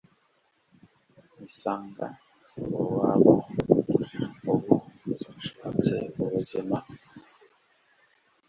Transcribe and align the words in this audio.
isanga 1.47 2.05
uruwabo 2.75 3.33
ubu 4.53 4.75
nashatse 5.05 5.95
ubuzima 6.21 6.77
(ubuzima 6.77 6.77